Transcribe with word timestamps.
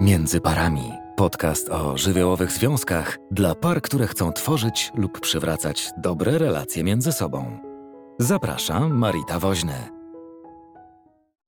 Między 0.00 0.40
parami. 0.40 0.92
Podcast 1.16 1.68
o 1.68 1.98
żywiołowych 1.98 2.52
związkach 2.52 3.18
dla 3.30 3.54
par, 3.54 3.82
które 3.82 4.06
chcą 4.06 4.32
tworzyć 4.32 4.92
lub 4.94 5.20
przywracać 5.20 5.90
dobre 5.98 6.38
relacje 6.38 6.84
między 6.84 7.12
sobą. 7.12 7.58
Zapraszam, 8.18 8.98
Marita 8.98 9.38
Woźny. 9.38 9.74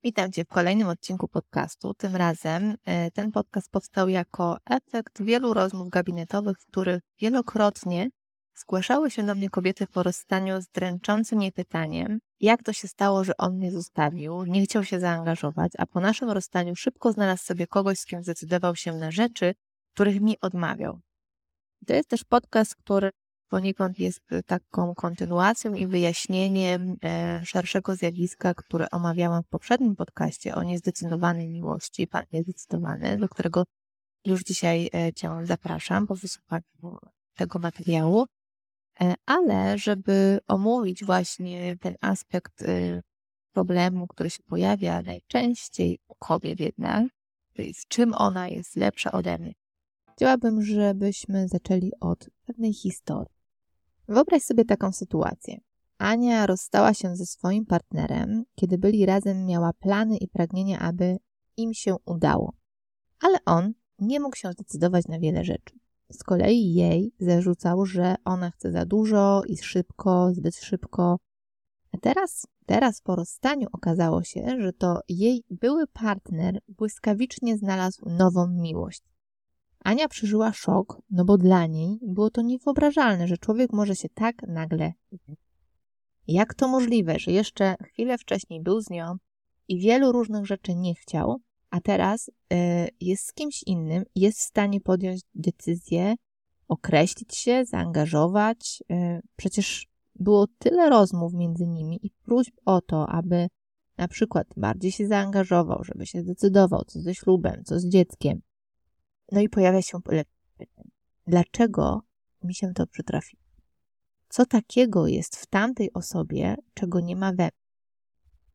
Witam 0.04 0.32
Cię 0.32 0.44
w 0.44 0.48
kolejnym 0.48 0.88
odcinku 0.88 1.28
podcastu. 1.28 1.94
Tym 1.94 2.16
razem 2.16 2.76
e, 2.84 3.10
ten 3.10 3.32
podcast 3.32 3.70
powstał 3.70 4.08
jako 4.08 4.56
efekt 4.70 5.22
wielu 5.22 5.54
rozmów 5.54 5.88
gabinetowych, 5.88 6.56
w 6.60 6.66
których 6.66 7.02
wielokrotnie 7.20 8.08
Zgłaszały 8.54 9.10
się 9.10 9.22
do 9.22 9.34
mnie 9.34 9.50
kobiety 9.50 9.86
po 9.86 10.02
rozstaniu 10.02 10.60
z 10.60 10.68
dręczącym 10.68 11.42
jej 11.42 11.52
pytaniem, 11.52 12.18
jak 12.40 12.62
to 12.62 12.72
się 12.72 12.88
stało, 12.88 13.24
że 13.24 13.36
on 13.36 13.56
mnie 13.56 13.70
zostawił, 13.72 14.44
nie 14.44 14.62
chciał 14.62 14.84
się 14.84 15.00
zaangażować, 15.00 15.72
a 15.78 15.86
po 15.86 16.00
naszym 16.00 16.30
rozstaniu 16.30 16.76
szybko 16.76 17.12
znalazł 17.12 17.44
sobie 17.44 17.66
kogoś, 17.66 17.98
z 17.98 18.06
kim 18.06 18.22
zdecydował 18.22 18.76
się 18.76 18.92
na 18.92 19.10
rzeczy, 19.10 19.54
których 19.94 20.20
mi 20.20 20.40
odmawiał. 20.40 21.00
To 21.86 21.94
jest 21.94 22.08
też 22.08 22.24
podcast, 22.24 22.76
który 22.76 23.10
poniekąd 23.48 23.98
jest 23.98 24.20
taką 24.46 24.94
kontynuacją 24.94 25.74
i 25.74 25.86
wyjaśnieniem 25.86 26.96
e, 27.04 27.40
szerszego 27.44 27.96
zjawiska, 27.96 28.54
które 28.54 28.90
omawiałam 28.90 29.42
w 29.42 29.48
poprzednim 29.48 29.96
podcaście 29.96 30.54
o 30.54 30.62
niezdecydowanej 30.62 31.48
miłości, 31.48 32.06
pan 32.06 32.22
niezdecydowany, 32.32 33.18
do 33.18 33.28
którego 33.28 33.64
już 34.24 34.42
dzisiaj 34.42 34.90
e, 34.94 35.12
Cię 35.12 35.30
zapraszam 35.44 36.06
po 36.06 36.14
wysłuchaniu 36.14 36.98
tego 37.34 37.58
materiału. 37.58 38.26
E, 39.00 39.14
ale 39.26 39.78
żeby 39.78 40.38
omówić 40.48 41.04
właśnie 41.04 41.76
ten 41.76 41.94
aspekt 42.00 42.62
y, 42.62 43.02
problemu, 43.52 44.06
który 44.06 44.30
się 44.30 44.42
pojawia 44.42 45.02
najczęściej 45.02 45.98
u 46.08 46.14
kobiet 46.14 46.60
jednak, 46.60 47.06
czyli 47.56 47.74
z 47.74 47.86
czym 47.88 48.14
ona 48.14 48.48
jest 48.48 48.76
lepsza 48.76 49.12
ode 49.12 49.38
mnie, 49.38 49.52
chciałabym, 50.12 50.62
żebyśmy 50.62 51.48
zaczęli 51.48 51.90
od 52.00 52.30
pewnej 52.46 52.72
historii. 52.74 53.34
Wyobraź 54.08 54.42
sobie 54.42 54.64
taką 54.64 54.92
sytuację. 54.92 55.60
Ania 55.98 56.46
rozstała 56.46 56.94
się 56.94 57.16
ze 57.16 57.26
swoim 57.26 57.66
partnerem, 57.66 58.44
kiedy 58.54 58.78
byli 58.78 59.06
razem, 59.06 59.46
miała 59.46 59.72
plany 59.72 60.16
i 60.16 60.28
pragnienia, 60.28 60.78
aby 60.78 61.16
im 61.56 61.74
się 61.74 61.96
udało. 62.04 62.52
Ale 63.20 63.38
on 63.46 63.72
nie 63.98 64.20
mógł 64.20 64.36
się 64.36 64.52
zdecydować 64.52 65.08
na 65.08 65.18
wiele 65.18 65.44
rzeczy. 65.44 65.81
Z 66.12 66.22
kolei 66.22 66.74
jej 66.74 67.12
zarzucał, 67.20 67.86
że 67.86 68.14
ona 68.24 68.50
chce 68.50 68.72
za 68.72 68.86
dużo 68.86 69.42
i 69.46 69.56
szybko, 69.56 70.34
zbyt 70.34 70.56
szybko. 70.56 71.18
A 71.92 71.98
teraz, 71.98 72.46
teraz 72.66 73.00
po 73.00 73.16
rozstaniu 73.16 73.68
okazało 73.72 74.22
się, 74.22 74.56
że 74.60 74.72
to 74.72 75.00
jej 75.08 75.44
były 75.50 75.86
partner 75.86 76.58
błyskawicznie 76.68 77.58
znalazł 77.58 78.08
nową 78.08 78.46
miłość. 78.48 79.02
Ania 79.84 80.08
przeżyła 80.08 80.52
szok, 80.52 81.02
no 81.10 81.24
bo 81.24 81.38
dla 81.38 81.66
niej 81.66 81.98
było 82.02 82.30
to 82.30 82.42
niewyobrażalne, 82.42 83.28
że 83.28 83.38
człowiek 83.38 83.72
może 83.72 83.96
się 83.96 84.08
tak 84.08 84.42
nagle. 84.48 84.92
Jak 86.26 86.54
to 86.54 86.68
możliwe, 86.68 87.18
że 87.18 87.32
jeszcze 87.32 87.76
chwilę 87.82 88.18
wcześniej 88.18 88.62
był 88.62 88.80
z 88.80 88.90
nią 88.90 89.16
i 89.68 89.78
wielu 89.80 90.12
różnych 90.12 90.46
rzeczy 90.46 90.74
nie 90.74 90.94
chciał, 90.94 91.40
a 91.72 91.80
teraz 91.80 92.28
y, 92.28 92.32
jest 93.00 93.26
z 93.26 93.32
kimś 93.32 93.62
innym, 93.62 94.04
jest 94.14 94.38
w 94.38 94.42
stanie 94.42 94.80
podjąć 94.80 95.20
decyzję, 95.34 96.14
określić 96.68 97.36
się, 97.36 97.64
zaangażować. 97.64 98.82
Y, 98.92 99.20
przecież 99.36 99.86
było 100.14 100.46
tyle 100.58 100.90
rozmów 100.90 101.32
między 101.34 101.66
nimi 101.66 102.06
i 102.06 102.10
próśb 102.10 102.54
o 102.64 102.80
to, 102.80 103.08
aby 103.08 103.48
na 103.98 104.08
przykład 104.08 104.46
bardziej 104.56 104.92
się 104.92 105.06
zaangażował, 105.06 105.84
żeby 105.84 106.06
się 106.06 106.22
zdecydował, 106.22 106.84
co 106.86 107.00
ze 107.00 107.14
ślubem, 107.14 107.64
co 107.64 107.80
z 107.80 107.88
dzieckiem. 107.88 108.42
No 109.32 109.40
i 109.40 109.48
pojawia 109.48 109.82
się 109.82 110.02
pytanie, 110.02 110.24
dlaczego 111.26 112.02
mi 112.42 112.54
się 112.54 112.74
to 112.74 112.86
przytrafi? 112.86 113.36
Co 114.28 114.46
takiego 114.46 115.06
jest 115.06 115.36
w 115.36 115.46
tamtej 115.46 115.92
osobie, 115.92 116.56
czego 116.74 117.00
nie 117.00 117.16
ma 117.16 117.32
we 117.32 117.42
mnie? 117.42 117.50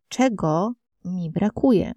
Czego 0.07 0.73
mi 1.05 1.31
brakuje? 1.31 1.93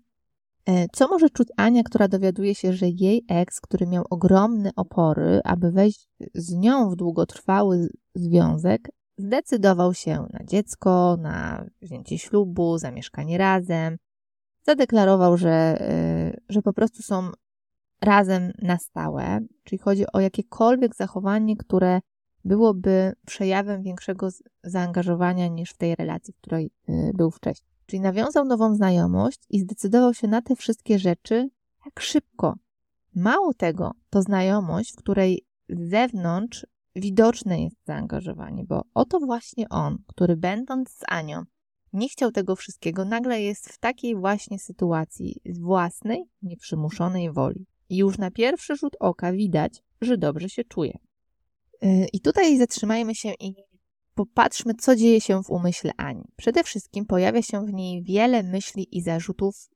E, 0.71 0.87
co 0.93 1.09
może 1.09 1.31
czuć 1.31 1.49
Ania, 1.57 1.83
która 1.83 2.09
dowiaduje 2.09 2.55
się, 2.55 2.73
że 2.73 2.89
jej 2.89 3.25
ex, 3.29 3.61
który 3.61 3.87
miał 3.87 4.05
ogromne 4.11 4.71
opory, 4.77 5.41
aby 5.45 5.73
wejść 5.73 6.09
z 6.35 6.55
nią 6.55 6.91
w 6.91 6.97
długotrwały 6.97 7.89
związek, 8.15 8.89
zdecydował 9.19 9.95
się 9.95 10.27
na 10.33 10.45
dziecko, 10.45 11.17
na 11.21 11.65
wzięcie 11.83 12.19
ślubu, 12.19 12.79
zamieszkanie 12.79 13.39
razem. 13.39 13.97
Zadeklarował, 14.67 15.37
że, 15.37 15.51
e, 15.81 16.37
że 16.49 16.63
po 16.63 16.73
prostu 16.73 17.03
są 17.03 17.31
razem 18.03 18.53
na 18.63 18.79
stałe, 18.79 19.41
czyli 19.65 19.79
chodzi 19.79 20.05
o 20.13 20.21
jakiekolwiek 20.21 20.95
zachowanie, 20.95 21.57
które 21.57 22.01
byłoby 22.45 23.13
przejawem 23.27 23.83
większego 23.83 24.29
zaangażowania 24.65 25.49
niż 25.49 25.71
w 25.71 25.77
tej 25.77 25.95
relacji, 25.95 26.35
w 26.35 26.37
której 26.37 26.71
e, 26.89 27.11
był 27.15 27.31
wcześniej. 27.31 27.71
Czyli 27.91 28.01
nawiązał 28.01 28.45
nową 28.45 28.75
znajomość 28.75 29.39
i 29.49 29.61
zdecydował 29.61 30.15
się 30.15 30.29
na 30.29 30.43
te 30.43 30.57
wszystkie 30.57 30.99
rzeczy 30.99 31.49
tak 31.85 32.01
szybko. 32.01 32.55
Mało 33.15 33.55
tego, 33.55 33.91
to 34.11 34.23
znajomość, 34.23 34.93
w 34.93 34.97
której 34.97 35.45
z 35.69 35.91
zewnątrz 35.91 36.67
widoczne 36.97 37.63
jest 37.63 37.77
zaangażowanie, 37.87 38.65
bo 38.65 38.83
oto 38.95 39.21
właśnie 39.21 39.69
on, 39.69 39.99
który 40.07 40.37
będąc 40.37 40.91
z 40.91 41.03
Anią, 41.09 41.43
nie 41.93 42.09
chciał 42.09 42.31
tego 42.31 42.57
wszystkiego, 42.57 43.05
nagle 43.05 43.43
jest 43.43 43.69
w 43.69 43.79
takiej 43.79 44.17
właśnie 44.17 44.59
sytuacji 44.59 45.41
z 45.47 45.59
własnej, 45.59 46.25
nieprzymuszonej 46.43 47.33
woli. 47.33 47.67
I 47.89 47.97
już 47.97 48.19
na 48.19 48.31
pierwszy 48.31 48.77
rzut 48.77 48.97
oka 49.01 49.33
widać, 49.33 49.83
że 50.01 50.19
dobrze 50.19 50.49
się 50.49 50.65
czuje. 50.65 50.99
Yy, 51.83 52.07
I 52.13 52.21
tutaj 52.21 52.59
zatrzymajmy 52.59 53.15
się 53.15 53.33
i 53.41 53.55
Popatrzmy, 54.21 54.75
co 54.75 54.97
dzieje 54.97 55.21
się 55.21 55.43
w 55.43 55.51
umyśle 55.51 55.93
Ani. 55.97 56.25
Przede 56.37 56.65
wszystkim 56.65 57.07
pojawia 57.07 57.43
się 57.43 57.67
w 57.67 57.73
niej 57.73 58.03
wiele 58.03 58.43
myśli 58.43 58.97
i 58.97 59.03
zarzutów 59.03 59.71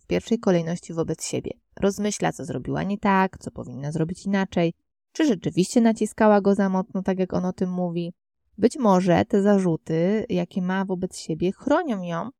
w 0.00 0.06
pierwszej 0.06 0.38
kolejności 0.38 0.94
wobec 0.94 1.24
siebie. 1.24 1.50
Rozmyśla, 1.80 2.32
co 2.32 2.44
zrobiła 2.44 2.82
nie 2.82 2.98
tak, 2.98 3.38
co 3.38 3.50
powinna 3.50 3.92
zrobić 3.92 4.26
inaczej, 4.26 4.74
czy 5.12 5.26
rzeczywiście 5.26 5.80
naciskała 5.80 6.40
go 6.40 6.54
za 6.54 6.68
mocno, 6.68 7.02
tak 7.02 7.18
jak 7.18 7.32
on 7.32 7.44
o 7.44 7.52
tym 7.52 7.70
mówi. 7.70 8.12
Być 8.58 8.78
może 8.78 9.24
te 9.24 9.42
zarzuty, 9.42 10.26
jakie 10.28 10.62
ma 10.62 10.84
wobec 10.84 11.18
siebie, 11.18 11.52
chronią 11.52 12.02
ją 12.02 12.30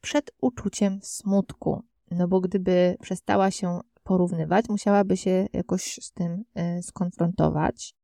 przed 0.00 0.30
uczuciem 0.40 0.98
smutku. 1.02 1.82
No 2.10 2.28
bo 2.28 2.40
gdyby 2.40 2.96
przestała 3.00 3.50
się 3.50 3.80
porównywać, 4.02 4.68
musiałaby 4.68 5.16
się 5.16 5.46
jakoś 5.52 5.98
z 6.02 6.12
tym 6.12 6.44
y, 6.78 6.82
skonfrontować. 6.82 7.94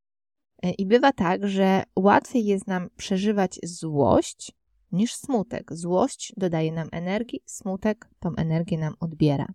E, 0.62 0.70
I 0.70 0.86
bywa 0.86 1.12
tak, 1.12 1.48
że 1.48 1.82
łatwiej 1.96 2.44
jest 2.44 2.66
nam 2.66 2.90
przeżywać 2.96 3.58
złość 3.62 4.52
niż 4.92 5.14
smutek. 5.14 5.74
Złość 5.74 6.32
dodaje 6.36 6.72
nam 6.72 6.88
energii, 6.92 7.42
smutek 7.46 8.08
tą 8.18 8.36
energię 8.36 8.78
nam 8.78 8.94
odbiera. 9.00 9.46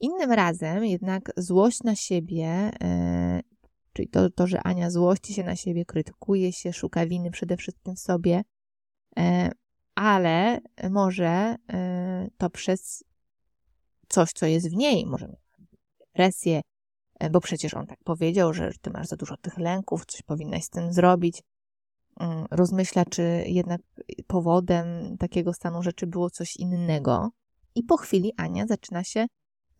Innym 0.00 0.32
razem 0.32 0.84
jednak 0.84 1.32
złość 1.36 1.82
na 1.82 1.96
siebie, 1.96 2.70
yy, 2.80 3.42
czyli 3.92 4.08
to, 4.08 4.30
to, 4.30 4.46
że 4.46 4.62
Ania 4.62 4.90
złości 4.90 5.34
się 5.34 5.44
na 5.44 5.56
siebie, 5.56 5.84
krytykuje 5.84 6.52
się, 6.52 6.72
szuka 6.72 7.06
winy 7.06 7.30
przede 7.30 7.56
wszystkim 7.56 7.96
w 7.96 8.00
sobie, 8.00 8.42
yy, 9.16 9.22
ale 9.94 10.60
może 10.90 11.56
to 12.38 12.50
przez 12.50 13.04
coś, 14.08 14.32
co 14.32 14.46
jest 14.46 14.70
w 14.70 14.76
niej, 14.76 15.06
może 15.06 15.36
depresję, 15.98 16.60
E, 16.60 16.69
bo 17.30 17.40
przecież 17.40 17.74
on 17.74 17.86
tak 17.86 17.98
powiedział, 18.04 18.54
że 18.54 18.70
ty 18.80 18.90
masz 18.90 19.06
za 19.06 19.16
dużo 19.16 19.36
tych 19.36 19.58
lęków, 19.58 20.06
coś 20.06 20.22
powinnaś 20.22 20.64
z 20.64 20.70
tym 20.70 20.92
zrobić. 20.92 21.42
Mm, 22.20 22.46
rozmyśla, 22.50 23.04
czy 23.04 23.44
jednak 23.46 23.80
powodem 24.26 25.16
takiego 25.18 25.52
stanu 25.52 25.82
rzeczy 25.82 26.06
było 26.06 26.30
coś 26.30 26.56
innego. 26.56 27.30
I 27.74 27.82
po 27.82 27.96
chwili 27.96 28.32
Ania 28.36 28.66
zaczyna 28.66 29.04
się 29.04 29.26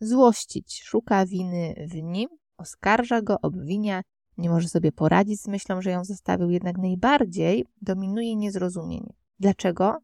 złościć, 0.01 0.81
szuka 0.83 1.25
winy 1.25 1.87
w 1.91 1.95
nim, 1.95 2.29
oskarża 2.57 3.21
go, 3.21 3.37
obwinia, 3.41 4.01
nie 4.37 4.49
może 4.49 4.69
sobie 4.69 4.91
poradzić 4.91 5.41
z 5.41 5.47
myślą, 5.47 5.81
że 5.81 5.91
ją 5.91 6.05
zostawił, 6.05 6.49
jednak 6.49 6.77
najbardziej 6.77 7.65
dominuje 7.81 8.35
niezrozumienie. 8.35 9.13
Dlaczego? 9.39 9.97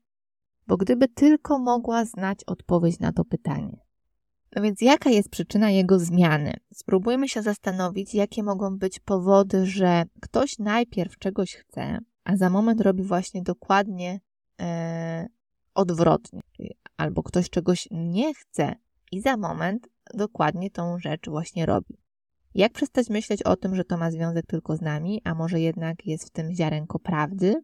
Bo 0.68 0.78
gdyby 0.78 1.08
tylko 1.08 1.60
mogła 1.60 2.06
znać 2.06 2.44
odpowiedź 2.44 3.00
na 3.00 3.14
to 3.14 3.26
pytanie, 3.26 3.78
no 4.58 4.64
więc 4.64 4.82
jaka 4.82 5.10
jest 5.10 5.30
przyczyna 5.30 5.70
jego 5.70 6.00
zmiany? 6.00 6.54
Spróbujmy 6.74 7.30
się 7.30 7.42
zastanowić, 7.42 8.14
jakie 8.14 8.44
mogą 8.44 8.78
być 8.78 9.00
powody, 9.00 9.66
że 9.66 10.04
ktoś 10.22 10.60
najpierw 10.60 11.18
czegoś 11.18 11.56
chce, 11.56 11.98
a 12.24 12.38
za 12.38 12.50
moment 12.50 12.82
robi 12.82 13.04
właśnie 13.04 13.42
dokładnie 13.42 14.20
e, 14.62 15.28
odwrotnie. 15.76 16.42
Albo 16.98 17.24
ktoś 17.24 17.50
czegoś 17.50 17.88
nie 17.92 18.34
chce 18.34 18.76
i 19.12 19.22
za 19.22 19.38
moment 19.38 19.88
dokładnie 20.14 20.72
tą 20.72 21.00
rzecz 21.00 21.30
właśnie 21.30 21.66
robi. 21.66 21.98
Jak 22.56 22.74
przestać 22.74 23.10
myśleć 23.10 23.44
o 23.44 23.56
tym, 23.56 23.76
że 23.76 23.84
to 23.84 23.98
ma 23.98 24.12
związek 24.12 24.46
tylko 24.46 24.78
z 24.78 24.82
nami, 24.82 25.22
a 25.24 25.36
może 25.36 25.60
jednak 25.60 26.06
jest 26.06 26.28
w 26.28 26.32
tym 26.32 26.54
ziarenko 26.54 27.00
prawdy? 27.00 27.56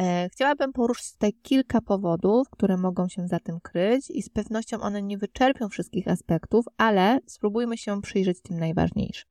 E, 0.00 0.28
chciałabym 0.32 0.72
poruszyć 0.72 1.12
tutaj 1.12 1.32
kilka 1.32 1.80
powodów, 1.80 2.50
które 2.50 2.76
mogą 2.76 3.08
się 3.08 3.28
za 3.28 3.38
tym 3.40 3.60
kryć, 3.60 4.10
i 4.10 4.22
z 4.22 4.28
pewnością 4.28 4.80
one 4.80 5.02
nie 5.02 5.18
wyczerpią 5.18 5.68
wszystkich 5.68 6.08
aspektów, 6.08 6.64
ale 6.76 7.20
spróbujmy 7.26 7.78
się 7.78 8.02
przyjrzeć 8.02 8.42
tym 8.42 8.58
najważniejszym. 8.58 9.30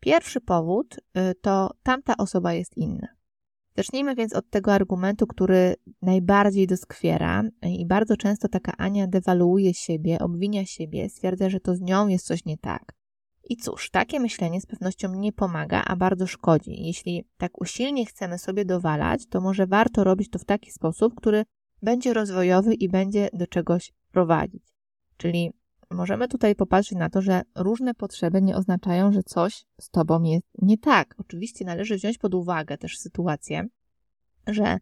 Pierwszy 0.00 0.40
powód 0.40 0.96
y, 0.96 1.34
to 1.42 1.70
tamta 1.82 2.16
osoba 2.16 2.52
jest 2.52 2.76
inna. 2.76 3.08
Zacznijmy 3.76 4.14
więc 4.14 4.32
od 4.32 4.50
tego 4.50 4.72
argumentu, 4.72 5.26
który 5.26 5.74
najbardziej 6.02 6.66
doskwiera 6.66 7.42
i 7.62 7.86
bardzo 7.86 8.16
często 8.16 8.48
taka 8.48 8.72
Ania 8.76 9.06
dewaluuje 9.06 9.74
siebie, 9.74 10.18
obwinia 10.18 10.66
siebie, 10.66 11.08
stwierdza, 11.08 11.50
że 11.50 11.60
to 11.60 11.74
z 11.74 11.80
nią 11.80 12.08
jest 12.08 12.26
coś 12.26 12.44
nie 12.44 12.58
tak. 12.58 12.97
I 13.48 13.56
cóż, 13.56 13.90
takie 13.90 14.20
myślenie 14.20 14.60
z 14.60 14.66
pewnością 14.66 15.14
nie 15.14 15.32
pomaga, 15.32 15.82
a 15.84 15.96
bardzo 15.96 16.26
szkodzi. 16.26 16.86
Jeśli 16.86 17.24
tak 17.36 17.60
usilnie 17.60 18.06
chcemy 18.06 18.38
sobie 18.38 18.64
dowalać, 18.64 19.26
to 19.26 19.40
może 19.40 19.66
warto 19.66 20.04
robić 20.04 20.30
to 20.30 20.38
w 20.38 20.44
taki 20.44 20.70
sposób, 20.70 21.14
który 21.14 21.44
będzie 21.82 22.14
rozwojowy 22.14 22.74
i 22.74 22.88
będzie 22.88 23.28
do 23.32 23.46
czegoś 23.46 23.92
prowadzić. 24.12 24.62
Czyli 25.16 25.52
możemy 25.90 26.28
tutaj 26.28 26.54
popatrzeć 26.54 26.98
na 26.98 27.10
to, 27.10 27.22
że 27.22 27.42
różne 27.54 27.94
potrzeby 27.94 28.42
nie 28.42 28.56
oznaczają, 28.56 29.12
że 29.12 29.22
coś 29.22 29.64
z 29.80 29.90
tobą 29.90 30.22
jest 30.22 30.46
nie 30.62 30.78
tak. 30.78 31.14
Oczywiście 31.18 31.64
należy 31.64 31.96
wziąć 31.96 32.18
pod 32.18 32.34
uwagę 32.34 32.78
też 32.78 32.98
sytuację, 32.98 33.66
że 34.46 34.78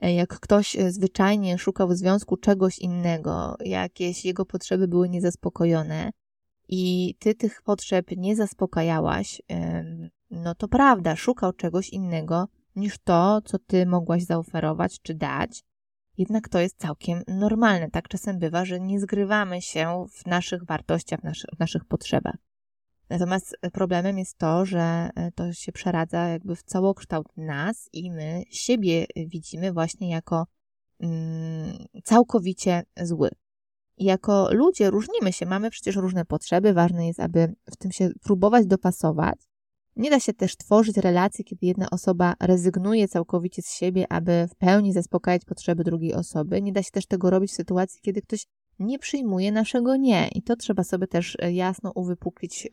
jak 0.00 0.40
ktoś 0.40 0.76
zwyczajnie 0.88 1.58
szukał 1.58 1.88
w 1.88 1.96
związku 1.96 2.36
czegoś 2.36 2.78
innego, 2.78 3.56
jakieś 3.64 4.24
jego 4.24 4.46
potrzeby 4.46 4.88
były 4.88 5.08
niezaspokojone 5.08 6.10
i 6.72 7.14
ty 7.18 7.34
tych 7.34 7.62
potrzeb 7.62 8.06
nie 8.16 8.36
zaspokajałaś, 8.36 9.42
no 10.30 10.54
to 10.54 10.68
prawda, 10.68 11.16
szukał 11.16 11.52
czegoś 11.52 11.90
innego 11.90 12.48
niż 12.76 12.98
to, 12.98 13.40
co 13.44 13.58
ty 13.58 13.86
mogłaś 13.86 14.22
zaoferować 14.22 15.00
czy 15.02 15.14
dać. 15.14 15.62
Jednak 16.18 16.48
to 16.48 16.60
jest 16.60 16.78
całkiem 16.78 17.22
normalne. 17.28 17.90
Tak 17.90 18.08
czasem 18.08 18.38
bywa, 18.38 18.64
że 18.64 18.80
nie 18.80 19.00
zgrywamy 19.00 19.62
się 19.62 20.04
w 20.12 20.26
naszych 20.26 20.64
wartościach, 20.64 21.20
w, 21.20 21.56
w 21.56 21.58
naszych 21.58 21.84
potrzebach. 21.84 22.36
Natomiast 23.10 23.56
problemem 23.72 24.18
jest 24.18 24.38
to, 24.38 24.64
że 24.64 25.10
e, 25.14 25.32
to 25.34 25.52
się 25.52 25.72
przeradza 25.72 26.28
jakby 26.28 26.56
w 26.56 26.62
całokształt 26.62 27.26
nas 27.36 27.88
i 27.92 28.10
my 28.10 28.42
siebie 28.50 29.06
widzimy 29.16 29.72
właśnie 29.72 30.10
jako 30.10 30.46
mm, 31.00 31.86
całkowicie 32.04 32.82
zły. 33.02 33.30
Jako 34.00 34.48
ludzie 34.52 34.90
różnimy 34.90 35.32
się, 35.32 35.46
mamy 35.46 35.70
przecież 35.70 35.96
różne 35.96 36.24
potrzeby, 36.24 36.72
ważne 36.72 37.06
jest, 37.06 37.20
aby 37.20 37.54
w 37.70 37.76
tym 37.76 37.92
się 37.92 38.10
próbować 38.22 38.66
dopasować, 38.66 39.38
nie 39.96 40.10
da 40.10 40.20
się 40.20 40.32
też 40.32 40.56
tworzyć 40.56 40.96
relacji, 40.96 41.44
kiedy 41.44 41.66
jedna 41.66 41.90
osoba 41.90 42.34
rezygnuje 42.40 43.08
całkowicie 43.08 43.62
z 43.62 43.72
siebie, 43.72 44.12
aby 44.12 44.48
w 44.50 44.54
pełni 44.54 44.92
zaspokajać 44.92 45.44
potrzeby 45.44 45.84
drugiej 45.84 46.14
osoby. 46.14 46.62
Nie 46.62 46.72
da 46.72 46.82
się 46.82 46.90
też 46.90 47.06
tego 47.06 47.30
robić 47.30 47.50
w 47.50 47.54
sytuacji, 47.54 48.00
kiedy 48.02 48.22
ktoś 48.22 48.46
nie 48.78 48.98
przyjmuje 48.98 49.52
naszego 49.52 49.96
nie. 49.96 50.28
I 50.28 50.42
to 50.42 50.56
trzeba 50.56 50.84
sobie 50.84 51.06
też 51.06 51.36
e, 51.40 51.52
jasno 51.52 51.92
uwypuklić, 51.94 52.68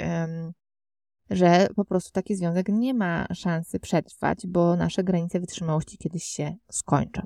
że 1.29 1.67
po 1.75 1.85
prostu 1.85 2.11
taki 2.11 2.35
związek 2.35 2.69
nie 2.69 2.93
ma 2.93 3.27
szansy 3.33 3.79
przetrwać, 3.79 4.47
bo 4.47 4.75
nasze 4.75 5.03
granice 5.03 5.39
wytrzymałości 5.39 5.97
kiedyś 5.97 6.23
się 6.23 6.55
skończą. 6.71 7.21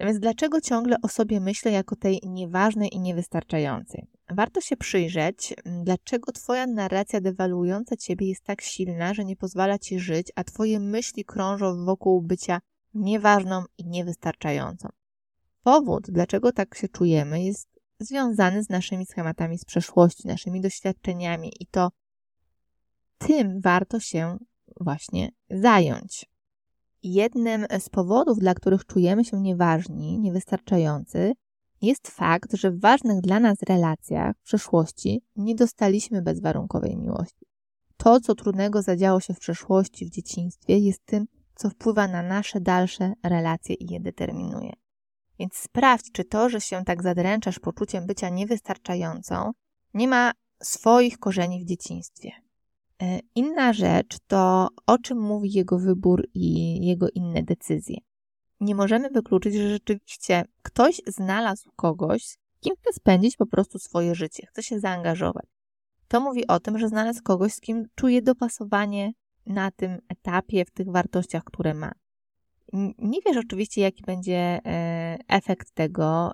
Więc 0.00 0.18
dlaczego 0.18 0.60
ciągle 0.60 0.96
o 1.02 1.08
sobie 1.08 1.40
myślę 1.40 1.72
jako 1.72 1.96
tej 1.96 2.20
nieważnej 2.22 2.94
i 2.94 3.00
niewystarczającej? 3.00 4.06
Warto 4.30 4.60
się 4.60 4.76
przyjrzeć, 4.76 5.54
mm, 5.64 5.84
dlaczego 5.84 6.32
Twoja 6.32 6.66
narracja 6.66 7.20
dewaluująca 7.20 7.96
Ciebie 7.96 8.28
jest 8.28 8.44
tak 8.44 8.60
silna, 8.60 9.14
że 9.14 9.24
nie 9.24 9.36
pozwala 9.36 9.78
Ci 9.78 9.98
żyć, 9.98 10.32
a 10.34 10.44
Twoje 10.44 10.80
myśli 10.80 11.24
krążą 11.24 11.84
wokół 11.84 12.22
bycia 12.22 12.60
nieważną 12.94 13.64
i 13.78 13.84
niewystarczającą. 13.84 14.88
Powód, 15.62 16.06
dlaczego 16.08 16.52
tak 16.52 16.74
się 16.74 16.88
czujemy, 16.88 17.42
jest 17.42 17.68
związany 18.00 18.62
z 18.62 18.68
naszymi 18.68 19.06
schematami 19.06 19.58
z 19.58 19.64
przeszłości, 19.64 20.28
naszymi 20.28 20.60
doświadczeniami 20.60 21.52
i 21.60 21.66
to 21.66 21.90
tym 23.18 23.60
warto 23.60 24.00
się 24.00 24.38
właśnie 24.80 25.28
zająć. 25.50 26.33
Jednym 27.04 27.66
z 27.78 27.88
powodów, 27.88 28.38
dla 28.38 28.54
których 28.54 28.86
czujemy 28.86 29.24
się 29.24 29.40
nieważni, 29.40 30.18
niewystarczający, 30.18 31.32
jest 31.82 32.08
fakt, 32.08 32.54
że 32.54 32.70
w 32.70 32.80
ważnych 32.80 33.20
dla 33.20 33.40
nas 33.40 33.62
relacjach 33.68 34.36
w 34.38 34.42
przeszłości 34.42 35.22
nie 35.36 35.54
dostaliśmy 35.54 36.22
bezwarunkowej 36.22 36.96
miłości. 36.96 37.46
To, 37.96 38.20
co 38.20 38.34
trudnego 38.34 38.82
zadziało 38.82 39.20
się 39.20 39.34
w 39.34 39.38
przeszłości, 39.38 40.06
w 40.06 40.10
dzieciństwie, 40.10 40.78
jest 40.78 41.04
tym, 41.04 41.26
co 41.54 41.70
wpływa 41.70 42.08
na 42.08 42.22
nasze 42.22 42.60
dalsze 42.60 43.12
relacje 43.22 43.74
i 43.74 43.92
je 43.92 44.00
determinuje. 44.00 44.72
Więc 45.38 45.54
sprawdź, 45.54 46.12
czy 46.12 46.24
to, 46.24 46.48
że 46.48 46.60
się 46.60 46.84
tak 46.84 47.02
zadręczasz 47.02 47.58
poczuciem 47.58 48.06
bycia 48.06 48.28
niewystarczającą, 48.28 49.52
nie 49.94 50.08
ma 50.08 50.32
swoich 50.62 51.18
korzeni 51.18 51.64
w 51.64 51.68
dzieciństwie. 51.68 52.43
E, 53.02 53.18
inna 53.34 53.72
rzecz 53.72 54.16
to, 54.26 54.68
o 54.86 54.98
czym 54.98 55.20
mówi 55.20 55.52
jego 55.52 55.78
wybór 55.78 56.28
i 56.34 56.78
jego 56.86 57.08
inne 57.14 57.42
decyzje 57.42 57.96
nie 58.64 58.74
możemy 58.74 59.10
wykluczyć, 59.10 59.54
że 59.54 59.70
rzeczywiście 59.70 60.44
ktoś 60.62 61.00
znalazł 61.06 61.70
kogoś, 61.76 62.36
kim 62.60 62.74
chce 62.76 62.92
spędzić 62.92 63.36
po 63.36 63.46
prostu 63.46 63.78
swoje 63.78 64.14
życie, 64.14 64.46
chce 64.46 64.62
się 64.62 64.80
zaangażować. 64.80 65.46
To 66.08 66.20
mówi 66.20 66.46
o 66.46 66.60
tym, 66.60 66.78
że 66.78 66.88
znalazł 66.88 67.22
kogoś, 67.22 67.52
z 67.52 67.60
kim 67.60 67.86
czuje 67.94 68.22
dopasowanie 68.22 69.12
na 69.46 69.70
tym 69.70 69.98
etapie, 70.08 70.64
w 70.64 70.70
tych 70.70 70.90
wartościach, 70.90 71.44
które 71.44 71.74
ma. 71.74 71.92
Nie 72.98 73.18
wiesz 73.26 73.36
oczywiście, 73.36 73.80
jaki 73.80 74.02
będzie 74.02 74.60
e, 74.66 75.18
efekt 75.28 75.70
tego, 75.74 76.32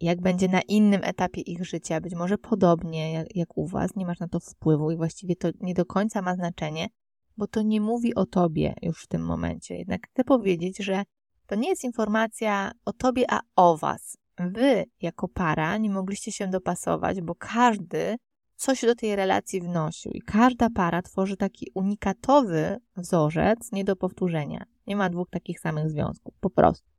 jak 0.00 0.20
będzie 0.20 0.48
na 0.48 0.60
innym 0.60 1.00
etapie 1.04 1.40
ich 1.40 1.64
życia, 1.64 2.00
być 2.00 2.14
może 2.14 2.38
podobnie 2.38 3.12
jak, 3.12 3.36
jak 3.36 3.58
u 3.58 3.66
Was, 3.66 3.96
nie 3.96 4.06
masz 4.06 4.18
na 4.18 4.28
to 4.28 4.40
wpływu 4.40 4.90
i 4.90 4.96
właściwie 4.96 5.36
to 5.36 5.48
nie 5.60 5.74
do 5.74 5.84
końca 5.84 6.22
ma 6.22 6.34
znaczenie, 6.34 6.88
bo 7.36 7.46
to 7.46 7.62
nie 7.62 7.80
mówi 7.80 8.14
o 8.14 8.26
tobie 8.26 8.74
już 8.82 9.04
w 9.04 9.06
tym 9.06 9.22
momencie. 9.22 9.74
Jednak 9.76 10.08
chcę 10.08 10.24
powiedzieć, 10.24 10.78
że 10.78 11.02
to 11.46 11.54
nie 11.54 11.68
jest 11.68 11.84
informacja 11.84 12.72
o 12.84 12.92
tobie, 12.92 13.24
a 13.28 13.40
o 13.56 13.76
was. 13.76 14.16
Wy, 14.38 14.84
jako 15.00 15.28
para, 15.28 15.76
nie 15.76 15.90
mogliście 15.90 16.32
się 16.32 16.48
dopasować, 16.48 17.20
bo 17.20 17.34
każdy 17.34 18.16
coś 18.56 18.82
do 18.82 18.94
tej 18.94 19.16
relacji 19.16 19.60
wnosił 19.60 20.12
i 20.12 20.20
każda 20.20 20.70
para 20.70 21.02
tworzy 21.02 21.36
taki 21.36 21.70
unikatowy 21.74 22.76
wzorzec 22.96 23.72
nie 23.72 23.84
do 23.84 23.96
powtórzenia. 23.96 24.64
Nie 24.86 24.96
ma 24.96 25.10
dwóch 25.10 25.30
takich 25.30 25.60
samych 25.60 25.90
związków, 25.90 26.34
po 26.40 26.50
prostu. 26.50 26.89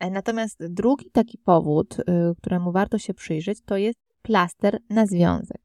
E, 0.00 0.10
natomiast 0.10 0.66
drugi 0.66 1.10
taki 1.10 1.38
powód, 1.38 1.98
y, 1.98 2.04
któremu 2.36 2.72
warto 2.72 2.98
się 2.98 3.14
przyjrzeć, 3.14 3.58
to 3.64 3.76
jest 3.76 3.98
plaster 4.22 4.78
na 4.90 5.06
związek. 5.06 5.62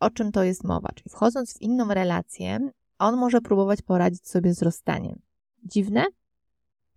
O 0.00 0.10
czym 0.10 0.32
to 0.32 0.44
jest 0.44 0.64
mowa? 0.64 0.88
Czyli 0.94 1.10
wchodząc 1.10 1.58
w 1.58 1.62
inną 1.62 1.94
relację, 1.94 2.70
on 2.98 3.16
może 3.16 3.40
próbować 3.40 3.82
poradzić 3.82 4.28
sobie 4.28 4.54
z 4.54 4.62
rozstaniem. 4.62 5.20
Dziwne? 5.64 6.04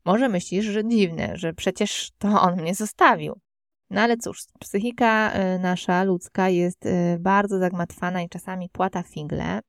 Może 0.06 0.30
myślisz, 0.30 0.66
że 0.66 0.88
dziwne, 0.88 1.38
że 1.38 1.54
przecież 1.54 2.12
to 2.18 2.42
on 2.42 2.62
mnie 2.62 2.76
zostawił. 2.76 3.40
No 3.90 4.02
ale 4.02 4.18
cóż, 4.18 4.46
psychika 4.60 5.34
y, 5.56 5.60
nasza 5.60 6.04
ludzka 6.04 6.50
jest 6.50 6.86
y, 6.86 7.18
bardzo 7.20 7.60
zagmatwana 7.60 8.22
i 8.22 8.30
czasami 8.30 8.70
płata 8.70 9.04
figle. 9.04 9.60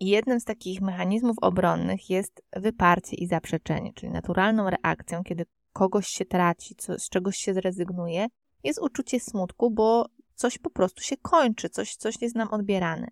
I 0.00 0.06
jednym 0.06 0.40
z 0.40 0.44
takich 0.44 0.80
mechanizmów 0.80 1.36
obronnych 1.42 2.10
jest 2.10 2.42
wyparcie 2.56 3.16
i 3.16 3.26
zaprzeczenie, 3.26 3.92
czyli 3.92 4.12
naturalną 4.12 4.70
reakcją, 4.70 5.24
kiedy 5.24 5.46
kogoś 5.72 6.06
się 6.06 6.24
traci, 6.24 6.74
co, 6.74 6.98
z 6.98 7.08
czegoś 7.08 7.36
się 7.36 7.54
zrezygnuje, 7.54 8.26
jest 8.64 8.82
uczucie 8.82 9.20
smutku, 9.20 9.70
bo 9.70 10.06
coś 10.34 10.58
po 10.58 10.70
prostu 10.70 11.02
się 11.02 11.16
kończy, 11.16 11.68
coś, 11.68 11.96
coś 11.96 12.22
jest 12.22 12.34
nam 12.34 12.48
odbierane. 12.48 13.08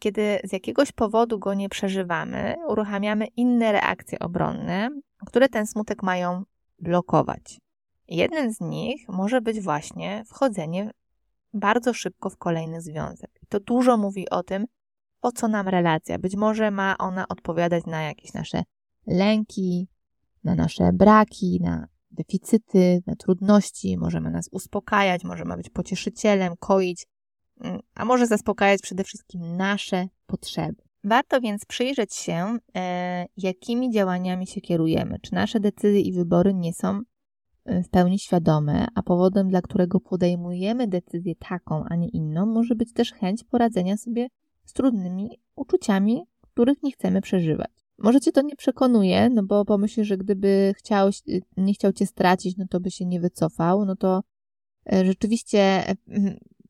Kiedy 0.00 0.40
z 0.44 0.52
jakiegoś 0.52 0.92
powodu 0.92 1.38
go 1.38 1.54
nie 1.54 1.68
przeżywamy, 1.68 2.54
uruchamiamy 2.68 3.26
inne 3.26 3.72
reakcje 3.72 4.18
obronne, 4.18 4.90
które 5.26 5.48
ten 5.48 5.66
smutek 5.66 6.02
mają 6.02 6.44
blokować. 6.78 7.60
Jeden 8.08 8.54
z 8.54 8.60
nich 8.60 9.08
może 9.08 9.40
być 9.40 9.60
właśnie 9.60 10.24
wchodzenie 10.26 10.90
bardzo 11.54 11.94
szybko 11.94 12.30
w 12.30 12.36
kolejny 12.36 12.80
związek. 12.80 13.30
I 13.42 13.46
to 13.46 13.60
dużo 13.60 13.96
mówi 13.96 14.30
o 14.30 14.42
tym, 14.42 14.66
po 15.20 15.32
co 15.32 15.48
nam 15.48 15.68
relacja. 15.68 16.18
Być 16.18 16.36
może 16.36 16.70
ma 16.70 16.98
ona 16.98 17.28
odpowiadać 17.28 17.86
na 17.86 18.02
jakieś 18.02 18.32
nasze 18.32 18.62
lęki, 19.06 19.88
na 20.44 20.54
nasze 20.54 20.92
braki, 20.92 21.58
na 21.62 21.88
deficyty, 22.10 23.02
na 23.06 23.16
trudności, 23.16 23.98
możemy 23.98 24.30
nas 24.30 24.48
uspokajać, 24.52 25.24
może 25.24 25.44
ma 25.44 25.56
być 25.56 25.70
pocieszycielem, 25.70 26.52
koić, 26.58 27.06
mm, 27.60 27.80
a 27.94 28.04
może 28.04 28.26
zaspokajać 28.26 28.80
przede 28.82 29.04
wszystkim 29.04 29.56
nasze 29.56 30.08
potrzeby. 30.26 30.82
Warto 31.04 31.40
więc 31.40 31.64
przyjrzeć 31.64 32.14
się, 32.14 32.58
e, 32.76 33.26
jakimi 33.36 33.90
działaniami 33.90 34.46
się 34.46 34.60
kierujemy. 34.60 35.18
Czy 35.22 35.34
nasze 35.34 35.60
decyzje 35.60 36.00
i 36.00 36.12
wybory 36.12 36.54
nie 36.54 36.72
są 36.72 37.00
e, 37.64 37.82
w 37.82 37.88
pełni 37.88 38.18
świadome, 38.18 38.86
a 38.94 39.02
powodem, 39.02 39.48
dla 39.48 39.62
którego 39.62 40.00
podejmujemy 40.00 40.88
decyzję 40.88 41.34
taką, 41.34 41.84
a 41.84 41.96
nie 41.96 42.08
inną, 42.08 42.46
może 42.46 42.74
być 42.74 42.92
też 42.92 43.12
chęć 43.12 43.44
poradzenia 43.44 43.96
sobie 43.96 44.28
z 44.64 44.72
trudnymi 44.72 45.40
uczuciami, 45.54 46.22
których 46.40 46.82
nie 46.82 46.92
chcemy 46.92 47.20
przeżywać. 47.20 47.79
Może 48.00 48.20
cię 48.20 48.32
to 48.32 48.42
nie 48.42 48.56
przekonuje, 48.56 49.30
no 49.30 49.42
bo 49.42 49.64
pomyślisz, 49.64 50.08
że 50.08 50.16
gdyby 50.16 50.72
chciał, 50.76 51.10
nie 51.56 51.74
chciał 51.74 51.92
cię 51.92 52.06
stracić, 52.06 52.56
no 52.56 52.64
to 52.70 52.80
by 52.80 52.90
się 52.90 53.06
nie 53.06 53.20
wycofał, 53.20 53.84
no 53.84 53.96
to 53.96 54.22
e, 54.92 55.04
rzeczywiście 55.04 55.58
e, 55.60 55.94